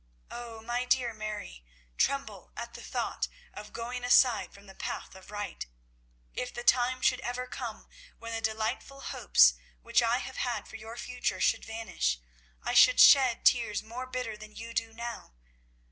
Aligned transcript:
Oh, 0.31 0.63
my 0.63 0.83
dear 0.85 1.13
Mary, 1.13 1.63
tremble 1.95 2.51
at 2.57 2.73
the 2.73 2.81
thought 2.81 3.27
of 3.53 3.71
going 3.71 4.03
aside 4.03 4.51
from 4.51 4.65
the 4.65 4.73
path 4.73 5.13
of 5.13 5.29
right. 5.29 5.63
If 6.33 6.51
the 6.51 6.63
time 6.63 7.03
should 7.03 7.19
ever 7.19 7.45
come 7.45 7.87
when 8.17 8.31
the 8.33 8.41
delightful 8.41 9.01
hopes 9.01 9.53
which 9.83 10.01
I 10.01 10.17
have 10.17 10.37
had 10.37 10.67
for 10.67 10.77
your 10.77 10.97
future 10.97 11.39
should 11.39 11.63
vanish, 11.65 12.19
I 12.63 12.73
should 12.73 12.99
shed 12.99 13.45
tears 13.45 13.83
more 13.83 14.07
bitter 14.07 14.35
than 14.35 14.55
you 14.55 14.73
do 14.73 14.91
now. 14.91 15.33